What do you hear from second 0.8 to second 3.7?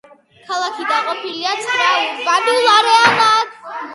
დაყოფილია ცხრა ურბანულ არეალად.